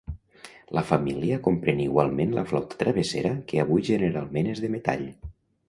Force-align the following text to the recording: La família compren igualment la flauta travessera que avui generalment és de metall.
La 0.77 0.81
família 0.91 1.37
compren 1.47 1.83
igualment 1.83 2.33
la 2.39 2.45
flauta 2.53 2.81
travessera 2.81 3.35
que 3.53 3.63
avui 3.67 3.87
generalment 3.93 4.53
és 4.57 4.67
de 4.67 4.75
metall. 4.79 5.09